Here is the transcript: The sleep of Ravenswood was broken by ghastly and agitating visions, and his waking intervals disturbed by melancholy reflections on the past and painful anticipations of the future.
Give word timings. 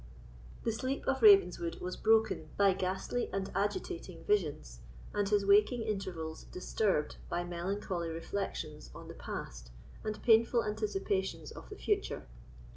The 0.63 0.71
sleep 0.71 1.05
of 1.07 1.21
Ravenswood 1.21 1.79
was 1.79 1.95
broken 1.95 2.49
by 2.57 2.73
ghastly 2.73 3.29
and 3.31 3.51
agitating 3.53 4.23
visions, 4.23 4.79
and 5.13 5.29
his 5.29 5.45
waking 5.45 5.83
intervals 5.83 6.45
disturbed 6.45 7.17
by 7.29 7.43
melancholy 7.43 8.09
reflections 8.09 8.89
on 8.95 9.07
the 9.09 9.13
past 9.13 9.69
and 10.03 10.19
painful 10.23 10.63
anticipations 10.65 11.51
of 11.51 11.69
the 11.69 11.75
future. 11.77 12.25